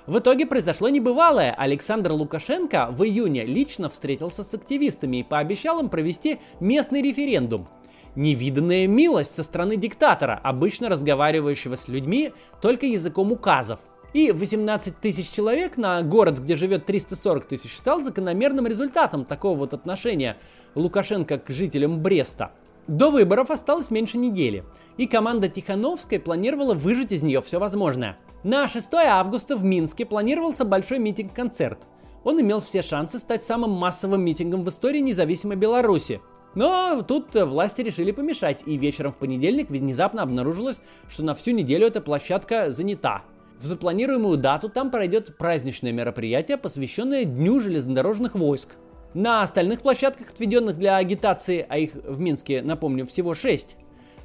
В 0.06 0.20
итоге 0.20 0.46
произошло 0.46 0.88
небывалое. 0.88 1.52
Александр 1.52 2.12
Лукашенко 2.12 2.88
в 2.90 3.04
июне 3.04 3.44
лично 3.44 3.90
встретился 3.90 4.42
с 4.42 4.54
активистами 4.54 5.18
и 5.18 5.22
пообещал 5.22 5.80
им 5.80 5.90
провести 5.90 6.38
местный 6.60 7.02
референдум. 7.02 7.68
Невиданная 8.14 8.86
милость 8.86 9.34
со 9.34 9.42
стороны 9.42 9.76
диктатора, 9.76 10.40
обычно 10.42 10.88
разговаривающего 10.88 11.76
с 11.76 11.88
людьми 11.88 12.32
только 12.62 12.86
языком 12.86 13.32
указов. 13.32 13.80
И 14.12 14.32
18 14.32 14.98
тысяч 15.00 15.30
человек 15.30 15.76
на 15.76 16.02
город, 16.02 16.38
где 16.38 16.56
живет 16.56 16.86
340 16.86 17.44
тысяч, 17.46 17.76
стал 17.76 18.00
закономерным 18.00 18.66
результатом 18.66 19.24
такого 19.24 19.58
вот 19.58 19.74
отношения 19.74 20.36
Лукашенко 20.74 21.38
к 21.38 21.50
жителям 21.50 22.02
Бреста. 22.02 22.52
До 22.86 23.10
выборов 23.10 23.50
осталось 23.50 23.90
меньше 23.90 24.16
недели, 24.16 24.64
и 24.96 25.06
команда 25.06 25.48
Тихановской 25.48 26.18
планировала 26.18 26.72
выжить 26.72 27.12
из 27.12 27.22
нее 27.22 27.42
все 27.42 27.58
возможное– 27.58 28.16
на 28.44 28.68
6 28.68 28.94
августа 28.94 29.56
в 29.56 29.64
Минске 29.64 30.06
планировался 30.06 30.64
большой 30.64 31.00
митинг-концерт. 31.00 31.80
Он 32.22 32.40
имел 32.40 32.60
все 32.60 32.82
шансы 32.82 33.18
стать 33.18 33.42
самым 33.42 33.72
массовым 33.72 34.22
митингом 34.22 34.62
в 34.62 34.68
истории 34.68 35.00
независимой 35.00 35.56
Беларуси. 35.56 36.20
Но 36.54 37.02
тут 37.02 37.34
власти 37.34 37.82
решили 37.82 38.12
помешать, 38.12 38.62
и 38.64 38.76
вечером 38.76 39.12
в 39.12 39.16
понедельник 39.16 39.70
внезапно 39.70 40.22
обнаружилось, 40.22 40.80
что 41.08 41.24
на 41.24 41.34
всю 41.34 41.50
неделю 41.50 41.88
эта 41.88 42.00
площадка 42.00 42.70
занята. 42.70 43.22
В 43.60 43.66
запланируемую 43.66 44.38
дату 44.38 44.68
там 44.68 44.90
пройдет 44.90 45.36
праздничное 45.36 45.92
мероприятие, 45.92 46.56
посвященное 46.56 47.24
Дню 47.24 47.60
железнодорожных 47.60 48.34
войск. 48.34 48.76
На 49.14 49.42
остальных 49.42 49.80
площадках, 49.80 50.30
отведенных 50.30 50.78
для 50.78 50.96
агитации, 50.96 51.66
а 51.68 51.78
их 51.78 51.94
в 51.94 52.20
Минске, 52.20 52.62
напомню, 52.62 53.06
всего 53.06 53.34
6, 53.34 53.76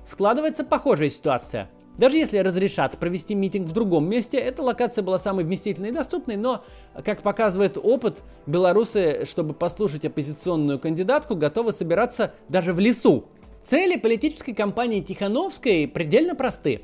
складывается 0.05 0.63
похожая 0.63 1.09
ситуация– 1.09 1.69
даже 1.97 2.17
если 2.17 2.39
разрешат 2.39 2.97
провести 2.97 3.35
митинг 3.35 3.67
в 3.67 3.71
другом 3.71 4.09
месте, 4.09 4.37
эта 4.37 4.63
локация 4.63 5.03
была 5.03 5.19
самой 5.19 5.45
вместительной 5.45 5.89
и 5.89 5.93
доступной, 5.93 6.37
но, 6.37 6.63
как 7.05 7.21
показывает 7.21 7.77
опыт, 7.77 8.23
белорусы, 8.47 9.25
чтобы 9.25 9.53
послушать 9.53 10.05
оппозиционную 10.05 10.79
кандидатку, 10.79 11.35
готовы 11.35 11.71
собираться 11.71 12.33
даже 12.49 12.73
в 12.73 12.79
лесу. 12.79 13.25
Цели 13.61 13.97
политической 13.97 14.53
кампании 14.53 15.01
Тихановской 15.01 15.87
предельно 15.87 16.35
просты. 16.35 16.81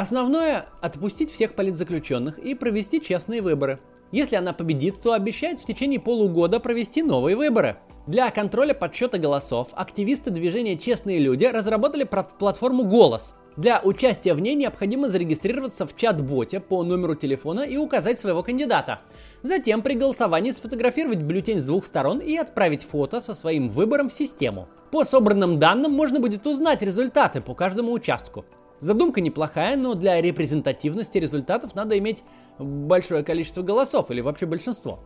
Основное– 0.00 0.64
отпустить 0.80 1.30
всех 1.30 1.52
политзаключенных 1.52 2.38
и 2.38 2.54
провести 2.54 3.02
честные 3.02 3.42
выборы. 3.42 3.80
Если 4.12 4.34
она 4.34 4.54
победит, 4.54 5.02
то 5.02 5.12
обещает 5.12 5.60
в 5.60 5.66
течение 5.66 6.00
полугода 6.00 6.58
провести 6.58 7.02
новые 7.02 7.36
выборы. 7.36 7.76
Для 8.06 8.30
контроля 8.30 8.72
подсчета 8.72 9.18
голосов 9.18 9.68
активисты 9.72 10.30
движения 10.30 10.78
«Честные 10.78 11.18
люди» 11.18 11.44
разработали 11.44 12.04
платформу 12.04 12.84
«Голос», 12.84 13.34
для 13.58 13.78
участия 13.84 14.32
в 14.32 14.40
ней 14.40 14.54
необходимо 14.54 15.10
зарегистрироваться 15.10 15.86
в 15.86 15.94
чат-боте 15.94 16.60
по 16.60 16.82
номеру 16.82 17.14
телефона 17.14 17.60
и 17.60 17.76
указать 17.76 18.18
своего 18.18 18.42
кандидата. 18.42 19.00
Затем 19.42 19.82
при 19.82 19.94
голосовании 19.94 20.52
сфотографировать 20.52 21.18
бюллетень 21.18 21.60
с 21.60 21.64
двух 21.64 21.84
сторон 21.84 22.20
и 22.20 22.36
отправить 22.36 22.84
фото 22.84 23.20
со 23.20 23.34
своим 23.34 23.68
выбором 23.68 24.08
в 24.08 24.14
систему. 24.14 24.68
По 24.90 25.04
собранным 25.04 25.58
данным 25.58 25.92
можно 25.92 26.20
будет 26.20 26.46
узнать 26.46 26.80
результаты 26.80 27.42
по 27.42 27.54
каждому 27.54 27.92
участку. 27.92 28.46
Задумка 28.80 29.20
неплохая, 29.20 29.76
но 29.76 29.94
для 29.94 30.20
репрезентативности 30.20 31.18
результатов 31.18 31.74
надо 31.74 31.98
иметь 31.98 32.24
большое 32.58 33.22
количество 33.22 33.62
голосов 33.62 34.10
или 34.10 34.20
вообще 34.20 34.46
большинство. 34.46 35.00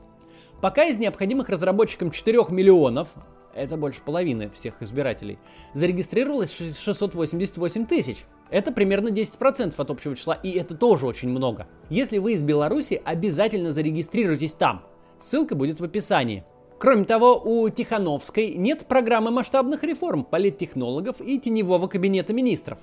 Пока 0.61 0.85
из 0.85 0.99
необходимых 0.99 1.49
разработчикам 1.49 2.11
4 2.11 2.47
миллионов 2.51 3.09
это 3.55 3.77
больше 3.77 4.01
половины 4.03 4.51
всех 4.51 4.83
избирателей, 4.83 5.39
зарегистрировалось 5.75 6.53
688 6.53 7.87
тысяч. 7.87 8.25
Это 8.51 8.73
примерно 8.73 9.09
10% 9.09 9.75
от 9.77 9.91
общего 9.91 10.17
числа, 10.17 10.35
и 10.35 10.51
это 10.51 10.75
тоже 10.77 11.07
очень 11.07 11.29
много. 11.29 11.67
Если 11.91 12.19
вы 12.19 12.33
из 12.33 12.43
Беларуси, 12.43 13.01
обязательно 13.05 13.73
зарегистрируйтесь 13.73 14.55
там. 14.55 14.83
Ссылка 15.19 15.55
будет 15.55 15.81
в 15.81 15.85
описании. 15.85 16.45
Кроме 16.79 17.05
того, 17.05 17.41
у 17.43 17.69
Тихановской 17.71 18.55
нет 18.55 18.87
программы 18.87 19.31
масштабных 19.31 19.85
реформ 19.85 20.25
политтехнологов 20.25 21.21
и 21.21 21.39
теневого 21.39 21.87
кабинета 21.87 22.33
министров, 22.33 22.79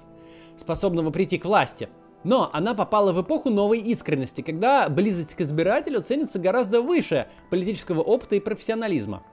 способного 0.58 1.12
прийти 1.12 1.38
к 1.38 1.46
власти. 1.46 1.90
Но 2.24 2.50
она 2.54 2.74
попала 2.74 3.12
в 3.12 3.22
эпоху 3.22 3.50
новой 3.50 3.80
искренности, 3.80 4.42
когда 4.42 4.90
близость 4.90 5.36
к 5.36 5.42
избирателю 5.42 6.02
ценится 6.02 6.40
гораздо 6.40 6.82
выше 6.82 7.28
политического 7.50 8.02
опыта 8.02 8.36
и 8.36 8.40
профессионализма. 8.40 9.24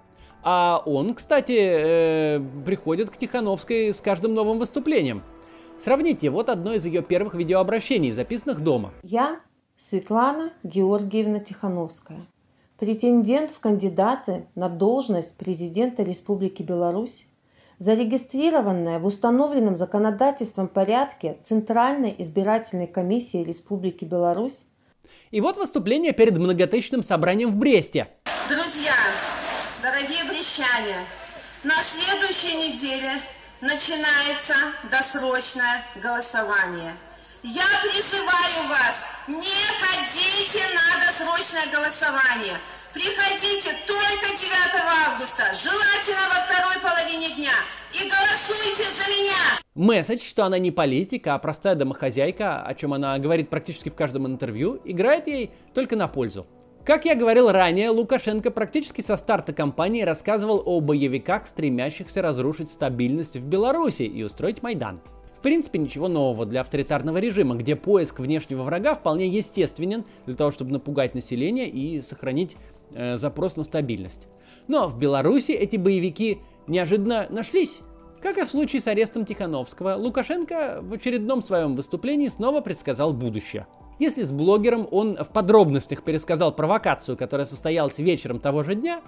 А 0.43 0.83
он, 0.87 1.15
кстати, 1.15 1.59
э, 1.59 2.41
приходит 2.65 3.11
к 3.11 3.17
Тихановской 3.17 3.93
с 3.93 4.01
каждым 4.01 4.35
новым 4.35 4.59
выступлением. 4.59 5.23
Сравните, 5.79 6.31
вот 6.31 6.49
одно 6.49 6.73
из 6.73 6.87
ее 6.87 7.03
первых 7.03 7.35
видеообращений, 7.35 8.13
записанных 8.13 8.61
дома. 8.63 8.93
Я 9.03 9.41
Светлана 9.77 10.53
Георгиевна 10.65 11.41
Тихановская, 11.41 12.21
претендент 12.79 13.51
в 13.51 13.61
кандидаты 13.61 14.47
на 14.55 14.69
должность 14.69 15.37
президента 15.37 16.03
Республики 16.03 16.63
Беларусь, 16.63 17.27
зарегистрированная 17.79 18.99
в 18.99 19.07
установленном 19.07 19.77
законодательством 19.77 20.69
порядке 20.69 21.39
Центральной 21.45 22.15
избирательной 22.19 22.87
комиссии 22.87 23.45
Республики 23.45 24.05
Беларусь. 24.05 24.65
И 25.31 25.41
вот 25.41 25.57
выступление 25.57 26.13
перед 26.13 26.37
многотысячным 26.37 27.03
собранием 27.03 27.51
в 27.51 27.57
Бресте. 27.57 28.09
Друзья, 28.49 28.95
дорогие 29.83 30.25
брещане, 30.25 30.97
на 31.65 31.75
следующей 31.75 32.57
неделе 32.57 33.13
начинается 33.61 34.55
досрочное 34.91 35.83
голосование. 36.03 36.93
Я 37.43 37.65
призываю 37.83 38.69
вас, 38.69 39.07
не 39.29 39.37
ходите 39.37 40.65
на 40.75 41.07
досрочное 41.07 41.67
голосование. 41.73 42.59
Приходите 42.93 43.77
только 43.87 44.27
9 44.27 44.49
августа, 45.07 45.45
желательно 45.55 46.29
во 46.31 46.41
второй 46.41 46.79
половине 46.81 47.31
дня, 47.37 47.55
и 47.93 48.09
голосуйте 48.09 48.85
за 48.85 49.11
меня. 49.11 49.68
Месседж, 49.79 50.23
что 50.23 50.45
она 50.45 50.59
не 50.59 50.73
политика, 50.73 51.37
а 51.37 51.39
простая 51.39 51.77
домохозяйка, 51.77 52.63
о 52.63 52.75
чем 52.75 52.95
она 52.95 53.17
говорит 53.21 53.49
практически 53.49 53.91
в 53.91 53.95
каждом 53.95 54.27
интервью, 54.27 54.81
играет 54.85 55.29
ей 55.29 55.53
только 55.73 55.95
на 55.95 56.09
пользу. 56.09 56.49
Как 56.85 57.05
я 57.05 57.15
говорил 57.15 57.49
ранее, 57.53 57.91
Лукашенко 57.91 58.51
практически 58.51 59.03
со 59.03 59.17
старта 59.17 59.53
кампании 59.53 60.03
рассказывал 60.03 60.65
о 60.67 60.81
боевиках, 60.81 61.47
стремящихся 61.47 62.23
разрушить 62.23 62.73
стабильность 62.73 63.37
в 63.37 63.47
Беларуси 63.47 64.03
и 64.03 64.21
устроить 64.25 64.65
Майдан. 64.65 65.01
В 65.37 65.43
принципе, 65.43 65.79
ничего 65.79 66.09
нового 66.09 66.45
для 66.45 66.63
авторитарного 66.63 67.19
режима, 67.19 67.55
где 67.55 67.77
поиск 67.77 68.19
внешнего 68.19 68.65
врага 68.65 68.97
вполне 68.97 69.29
естественен 69.29 70.05
для 70.27 70.35
того, 70.35 70.51
чтобы 70.51 70.73
напугать 70.73 71.15
население 71.15 71.69
и 71.69 72.01
сохранить 72.01 72.57
э, 72.91 73.17
запрос 73.17 73.55
на 73.55 73.63
стабильность. 73.63 74.27
Но 74.67 74.89
в 74.89 74.99
Беларуси 74.99 75.53
эти 75.53 75.77
боевики 75.77 76.39
неожиданно 76.67 77.29
нашлись. 77.31 77.83
Как 78.23 78.39
и 78.39 78.45
в 78.45 78.51
случае 78.51 78.81
с 78.81 78.87
арестом 78.87 79.25
Тихановского, 79.25 79.95
Лукашенко 79.95 80.79
в 80.83 80.93
очередном 80.93 81.43
своем 81.43 81.77
выступлении 81.77 82.29
снова 82.29 82.61
предсказал 82.61 83.13
будущее– 83.13 83.67
если 83.99 84.23
с 84.23 84.31
блогером 84.31 84.87
он 84.91 85.17
в 85.17 85.29
подробностях 85.31 86.05
пересказал 86.05 86.53
провокацию, 86.53 87.17
которая 87.17 87.47
состоялась 87.47 87.99
вечером 87.99 88.39
того 88.39 88.63
же 88.63 88.77
дня, 88.77 89.01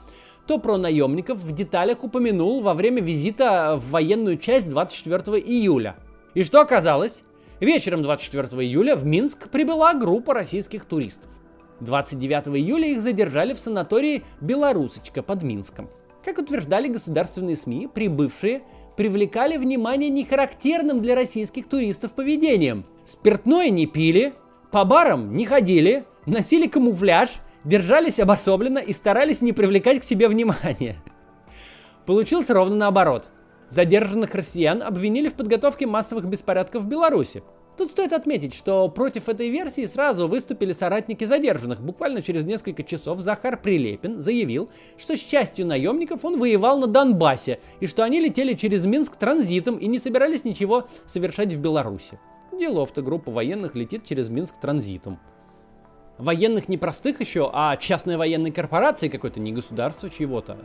то 0.48 0.58
про 0.58 0.76
наемников 0.78 1.38
в 1.38 1.52
деталях 1.52 2.02
упомянул 2.02 2.60
во 2.60 2.74
время 2.74 3.00
визита 3.00 3.76
в 3.76 3.90
военную 3.90 4.36
часть 4.36 4.68
24 4.68 5.40
июля. 5.40 5.96
И 6.34 6.42
что 6.42 6.60
оказалось? 6.60 7.22
Вечером 7.60 8.02
24 8.02 8.46
июля 8.64 8.96
в 8.96 9.04
Минск 9.04 9.48
прибыла 9.48 9.94
группа 9.94 10.34
российских 10.34 10.84
туристов. 10.86 11.30
29 11.80 12.48
июля 12.58 12.88
их 12.88 13.00
задержали 13.00 13.54
в 13.54 13.60
санатории 13.60 14.24
«Белорусочка» 14.40 15.22
под 15.22 15.42
Минском. 15.44 15.88
Как 16.24 16.38
утверждали 16.38 16.88
государственные 16.88 17.56
СМИ, 17.56 17.88
прибывшие 17.94 18.62
привлекали 18.96 19.56
внимание 19.56 20.10
нехарактерным 20.10 21.00
для 21.00 21.14
российских 21.14 21.68
туристов 21.68 22.12
поведением. 22.12 22.84
Спиртное 23.04 23.70
не 23.70 23.86
пили, 23.86 24.34
по 24.70 24.84
барам 24.84 25.34
не 25.34 25.46
ходили, 25.46 26.04
носили 26.26 26.66
камуфляж, 26.66 27.30
держались 27.64 28.20
обособленно 28.20 28.78
и 28.78 28.92
старались 28.92 29.40
не 29.40 29.52
привлекать 29.52 30.00
к 30.00 30.04
себе 30.04 30.28
внимания. 30.28 30.96
Получилось 32.06 32.50
ровно 32.50 32.76
наоборот. 32.76 33.28
Задержанных 33.68 34.34
россиян 34.34 34.82
обвинили 34.82 35.28
в 35.28 35.34
подготовке 35.34 35.86
массовых 35.86 36.24
беспорядков 36.24 36.82
в 36.82 36.86
Беларуси. 36.86 37.42
Тут 37.80 37.92
стоит 37.92 38.12
отметить, 38.12 38.52
что 38.52 38.90
против 38.90 39.30
этой 39.30 39.48
версии 39.48 39.86
сразу 39.86 40.28
выступили 40.28 40.72
соратники 40.72 41.24
задержанных. 41.24 41.80
Буквально 41.80 42.20
через 42.20 42.44
несколько 42.44 42.84
часов 42.84 43.20
Захар 43.20 43.58
Прилепин 43.58 44.20
заявил, 44.20 44.68
что 44.98 45.16
с 45.16 45.20
частью 45.20 45.64
наемников 45.64 46.22
он 46.26 46.38
воевал 46.38 46.78
на 46.78 46.86
Донбассе, 46.88 47.58
и 47.80 47.86
что 47.86 48.04
они 48.04 48.20
летели 48.20 48.52
через 48.52 48.84
Минск 48.84 49.16
транзитом 49.16 49.78
и 49.78 49.86
не 49.86 49.98
собирались 49.98 50.44
ничего 50.44 50.88
совершать 51.06 51.54
в 51.54 51.58
Беларуси. 51.58 52.20
Делов-то 52.52 53.00
группа 53.00 53.30
военных 53.30 53.74
летит 53.74 54.04
через 54.04 54.28
Минск 54.28 54.60
транзитом 54.60 55.18
военных 56.20 56.68
не 56.68 56.78
простых 56.78 57.20
еще, 57.20 57.50
а 57.52 57.76
частной 57.76 58.16
военной 58.16 58.50
корпорации 58.50 59.08
какой-то, 59.08 59.40
не 59.40 59.52
государства 59.52 60.10
чего-то. 60.10 60.56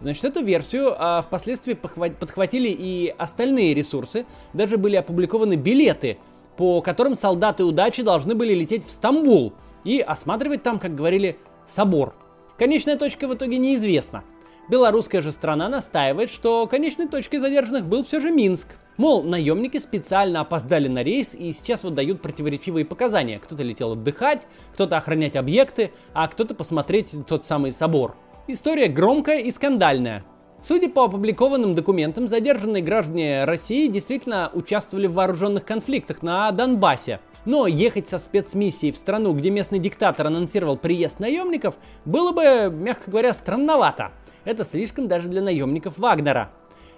Значит, 0.00 0.24
эту 0.24 0.42
версию 0.42 0.94
а, 0.96 1.22
впоследствии 1.22 1.74
подхватили 1.74 2.68
и 2.68 3.14
остальные 3.16 3.74
ресурсы. 3.74 4.26
Даже 4.52 4.78
были 4.78 4.96
опубликованы 4.96 5.54
билеты, 5.54 6.18
по 6.56 6.80
которым 6.80 7.14
солдаты 7.14 7.64
удачи 7.64 8.02
должны 8.02 8.34
были 8.34 8.54
лететь 8.54 8.86
в 8.86 8.90
Стамбул 8.90 9.52
и 9.84 10.00
осматривать 10.00 10.62
там, 10.62 10.78
как 10.78 10.94
говорили, 10.94 11.38
собор. 11.66 12.14
Конечная 12.58 12.96
точка 12.96 13.28
в 13.28 13.34
итоге 13.34 13.58
неизвестна. 13.58 14.24
Белорусская 14.68 15.22
же 15.22 15.30
страна 15.30 15.68
настаивает, 15.68 16.28
что 16.28 16.66
конечной 16.66 17.06
точкой 17.06 17.38
задержанных 17.38 17.86
был 17.86 18.02
все 18.02 18.18
же 18.18 18.32
Минск. 18.32 18.74
Мол, 18.96 19.22
наемники 19.22 19.78
специально 19.78 20.40
опоздали 20.40 20.88
на 20.88 21.04
рейс 21.04 21.36
и 21.36 21.52
сейчас 21.52 21.84
вот 21.84 21.94
дают 21.94 22.20
противоречивые 22.20 22.84
показания. 22.84 23.38
Кто-то 23.38 23.62
летел 23.62 23.92
отдыхать, 23.92 24.46
кто-то 24.72 24.96
охранять 24.96 25.36
объекты, 25.36 25.92
а 26.14 26.26
кто-то 26.26 26.54
посмотреть 26.56 27.14
тот 27.28 27.44
самый 27.44 27.70
собор. 27.70 28.16
История 28.48 28.88
громкая 28.88 29.38
и 29.38 29.52
скандальная. 29.52 30.24
Судя 30.60 30.88
по 30.88 31.04
опубликованным 31.04 31.76
документам, 31.76 32.26
задержанные 32.26 32.82
граждане 32.82 33.44
России 33.44 33.86
действительно 33.86 34.50
участвовали 34.52 35.06
в 35.06 35.12
вооруженных 35.12 35.64
конфликтах 35.64 36.22
на 36.22 36.50
Донбассе. 36.50 37.20
Но 37.44 37.68
ехать 37.68 38.08
со 38.08 38.18
спецмиссией 38.18 38.92
в 38.92 38.96
страну, 38.96 39.32
где 39.32 39.50
местный 39.50 39.78
диктатор 39.78 40.26
анонсировал 40.26 40.76
приезд 40.76 41.20
наемников, 41.20 41.76
было 42.04 42.32
бы, 42.32 42.74
мягко 42.74 43.12
говоря, 43.12 43.32
странновато. 43.32 44.10
Это 44.46 44.64
слишком 44.64 45.08
даже 45.08 45.28
для 45.28 45.42
наемников 45.42 45.98
Вагнера. 45.98 46.50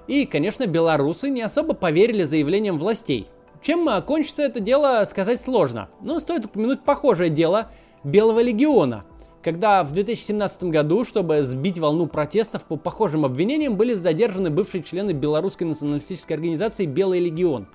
И, 0.07 0.27
конечно, 0.27 0.67
белорусы 0.67 1.31
не 1.31 1.43
особо 1.43 1.75
поверили 1.75 2.23
заявлениям 2.23 2.79
властей. 2.79 3.27
Чем 3.63 3.89
кончится 4.03 4.43
это 4.43 4.61
дело, 4.61 5.03
сказать 5.07 5.41
сложно. 5.41 5.89
Но 6.03 6.21
стоит 6.21 6.45
упомянуть 6.45 6.85
похожее 6.85 7.31
дело 7.31 7.73
Белого 8.05 8.41
легиона, 8.41 9.05
когда 9.43 9.83
в 9.83 9.93
2017 9.93 10.65
году, 10.65 11.07
чтобы 11.07 11.43
сбить 11.43 11.79
волну 11.79 12.07
протестов 12.07 12.65
по 12.65 12.77
похожим 12.77 13.25
обвинениям, 13.25 13.77
были 13.77 13.95
задержаны 13.95 14.51
бывшие 14.51 14.83
члены 14.83 15.13
белорусской 15.13 15.67
националистической 15.67 16.37
организации 16.37 16.85
«Белый 16.85 17.21
легион», 17.21 17.67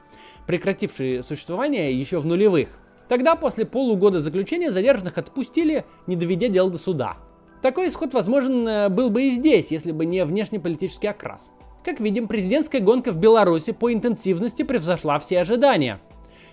прекратившие 0.46 1.24
существование 1.24 1.98
еще 1.98 2.20
в 2.20 2.26
нулевых. 2.28 2.70
Тогда, 3.10 3.36
после 3.36 3.66
полугода 3.66 4.20
заключения, 4.20 4.72
задержанных 4.72 5.18
отпустили, 5.18 5.84
не 6.06 6.16
доведя 6.16 6.48
дело 6.48 6.70
до 6.70 6.78
суда. 6.78 7.18
Такой 7.64 7.88
исход 7.88 8.14
возможен 8.14 8.68
э, 8.68 8.90
был 8.90 9.10
бы 9.10 9.24
и 9.24 9.32
здесь, 9.32 9.72
если 9.72 9.94
бы 9.94 10.06
не 10.06 10.26
внешнеполитический 10.26 11.10
окрас. 11.10 11.50
Как 11.86 12.02
видим, 12.02 12.28
президентская 12.28 12.82
гонка 12.82 13.14
в 13.14 13.18
Беларуси 13.18 13.72
по 13.72 13.94
интенсивности 13.94 14.64
превзошла 14.64 15.18
все 15.18 15.40
ожидания. 15.40 16.02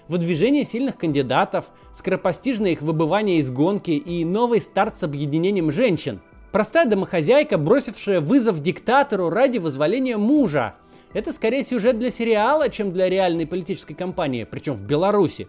Выдвижение 0.07 0.65
сильных 0.65 0.97
кандидатов, 0.97 1.65
скоропостижное 1.93 2.71
их 2.71 2.83
выбывание 2.83 3.39
из 3.39 3.51
гонки 3.51 3.91
и 3.91 4.25
новый 4.25 4.61
старт 4.61 4.99
с 4.99 5.03
объединением 5.03 5.73
женщин. 5.73 6.21
Простая 6.53 6.87
домохозяйка, 6.87 7.59
бросившая 7.59 8.21
вызов 8.21 8.63
диктатору 8.63 9.31
ради 9.31 9.59
возволения 9.59 10.17
мужа. 10.17 10.77
Это 11.13 11.33
скорее 11.33 11.65
сюжет 11.65 11.99
для 11.99 12.13
сериала, 12.13 12.69
чем 12.69 12.93
для 12.93 13.09
реальной 13.09 13.49
политической 13.49 13.95
кампании, 13.95 14.45
причем 14.45 14.75
в 14.75 14.83
Беларуси. 14.83 15.49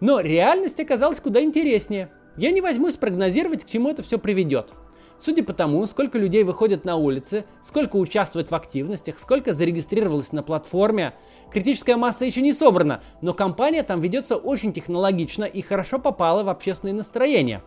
Но 0.00 0.20
реальность 0.20 0.80
оказалась 0.80 1.20
куда 1.20 1.42
интереснее. 1.42 2.08
Я 2.38 2.50
не 2.50 2.62
возьмусь 2.62 2.96
прогнозировать, 2.96 3.64
к 3.64 3.68
чему 3.68 3.90
это 3.90 4.02
все 4.02 4.18
приведет. 4.18 4.72
Судя 5.18 5.42
по 5.42 5.52
тому, 5.52 5.84
сколько 5.86 6.18
людей 6.18 6.44
выходят 6.44 6.84
на 6.84 6.96
улицы, 6.96 7.46
сколько 7.62 7.96
участвует 7.96 8.50
в 8.50 8.54
активностях, 8.54 9.18
сколько 9.18 9.54
зарегистрировалось 9.54 10.32
на 10.32 10.42
платформе, 10.42 11.14
критическая 11.50 11.96
масса 11.96 12.26
еще 12.26 12.42
не 12.42 12.52
собрана, 12.52 13.00
но 13.22 13.32
компания 13.32 13.82
там 13.82 14.00
ведется 14.00 14.36
очень 14.36 14.72
технологично 14.72 15.44
и 15.44 15.62
хорошо 15.62 15.98
попала 15.98 16.42
в 16.42 16.48
общественное 16.48 16.94
настроение. 16.94 17.62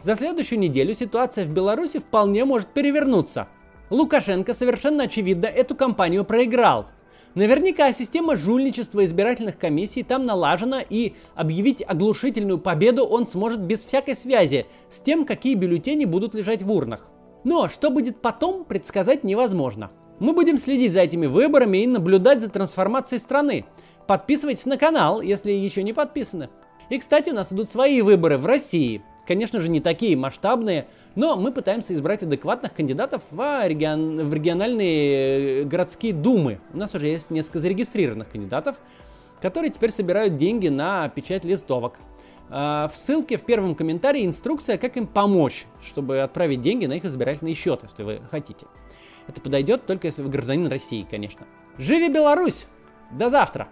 За 0.00 0.16
следующую 0.16 0.58
неделю 0.58 0.94
ситуация 0.94 1.44
в 1.44 1.50
Беларуси 1.50 1.98
вполне 1.98 2.44
может 2.44 2.68
перевернуться. 2.68 3.48
Лукашенко 3.90 4.54
совершенно 4.54 5.04
очевидно 5.04 5.46
эту 5.46 5.74
кампанию 5.74 6.24
проиграл. 6.24 6.86
Наверняка 7.34 7.92
система 7.92 8.36
жульничества 8.36 9.04
избирательных 9.04 9.58
комиссий 9.58 10.04
там 10.04 10.24
налажена, 10.24 10.82
и 10.88 11.14
объявить 11.34 11.82
оглушительную 11.86 12.58
победу 12.58 13.04
он 13.04 13.26
сможет 13.26 13.60
без 13.60 13.84
всякой 13.84 14.14
связи 14.14 14.66
с 14.88 15.00
тем, 15.00 15.24
какие 15.24 15.56
бюллетени 15.56 16.04
будут 16.04 16.34
лежать 16.34 16.62
в 16.62 16.70
урнах. 16.70 17.08
Но 17.42 17.68
что 17.68 17.90
будет 17.90 18.22
потом, 18.22 18.64
предсказать 18.64 19.24
невозможно. 19.24 19.90
Мы 20.20 20.32
будем 20.32 20.58
следить 20.58 20.92
за 20.92 21.00
этими 21.00 21.26
выборами 21.26 21.78
и 21.78 21.86
наблюдать 21.88 22.40
за 22.40 22.48
трансформацией 22.48 23.18
страны. 23.18 23.64
Подписывайтесь 24.06 24.66
на 24.66 24.78
канал, 24.78 25.20
если 25.20 25.50
еще 25.50 25.82
не 25.82 25.92
подписаны. 25.92 26.50
И, 26.88 26.98
кстати, 26.98 27.30
у 27.30 27.34
нас 27.34 27.52
идут 27.52 27.68
свои 27.68 28.00
выборы 28.00 28.38
в 28.38 28.46
России. 28.46 29.02
Конечно 29.26 29.60
же, 29.60 29.70
не 29.70 29.80
такие 29.80 30.16
масштабные, 30.16 30.86
но 31.14 31.36
мы 31.36 31.50
пытаемся 31.50 31.94
избрать 31.94 32.22
адекватных 32.22 32.74
кандидатов 32.74 33.22
в, 33.30 33.66
регион, 33.66 34.28
в 34.28 34.34
региональные 34.34 35.62
э, 35.62 35.64
городские 35.64 36.12
думы. 36.12 36.60
У 36.74 36.76
нас 36.76 36.94
уже 36.94 37.06
есть 37.06 37.30
несколько 37.30 37.58
зарегистрированных 37.58 38.30
кандидатов, 38.30 38.76
которые 39.40 39.70
теперь 39.70 39.90
собирают 39.90 40.36
деньги 40.36 40.68
на 40.68 41.08
печать 41.08 41.44
листовок. 41.44 41.94
А, 42.50 42.88
в 42.88 42.96
ссылке 42.96 43.38
в 43.38 43.44
первом 43.44 43.74
комментарии 43.74 44.26
инструкция, 44.26 44.76
как 44.76 44.96
им 44.98 45.06
помочь, 45.06 45.66
чтобы 45.82 46.20
отправить 46.20 46.60
деньги 46.60 46.84
на 46.84 46.94
их 46.94 47.04
избирательный 47.06 47.54
счет, 47.54 47.82
если 47.82 48.02
вы 48.02 48.20
хотите. 48.30 48.66
Это 49.26 49.40
подойдет 49.40 49.86
только 49.86 50.06
если 50.06 50.22
вы 50.22 50.28
гражданин 50.28 50.66
России, 50.66 51.06
конечно. 51.10 51.46
Живи 51.78 52.10
Беларусь! 52.10 52.66
До 53.10 53.30
завтра! 53.30 53.68